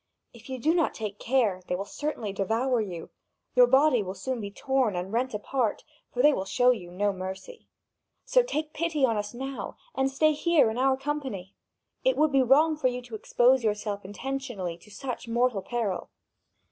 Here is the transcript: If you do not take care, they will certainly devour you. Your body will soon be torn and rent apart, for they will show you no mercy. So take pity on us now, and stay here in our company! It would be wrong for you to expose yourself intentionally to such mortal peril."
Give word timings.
If 0.33 0.49
you 0.49 0.57
do 0.57 0.73
not 0.73 0.95
take 0.95 1.19
care, 1.19 1.61
they 1.67 1.75
will 1.75 1.85
certainly 1.85 2.33
devour 2.33 2.81
you. 2.81 3.11
Your 3.53 3.67
body 3.67 4.01
will 4.01 4.15
soon 4.15 4.41
be 4.41 4.49
torn 4.49 4.95
and 4.95 5.13
rent 5.13 5.35
apart, 5.35 5.83
for 6.11 6.23
they 6.23 6.33
will 6.33 6.43
show 6.43 6.71
you 6.71 6.89
no 6.89 7.13
mercy. 7.13 7.67
So 8.25 8.41
take 8.41 8.73
pity 8.73 9.05
on 9.05 9.15
us 9.15 9.35
now, 9.35 9.77
and 9.93 10.09
stay 10.09 10.33
here 10.33 10.71
in 10.71 10.79
our 10.79 10.97
company! 10.97 11.53
It 12.03 12.17
would 12.17 12.31
be 12.31 12.41
wrong 12.41 12.77
for 12.77 12.87
you 12.87 13.03
to 13.03 13.13
expose 13.15 13.63
yourself 13.63 14.03
intentionally 14.03 14.75
to 14.79 14.89
such 14.89 15.27
mortal 15.27 15.61
peril." 15.61 16.09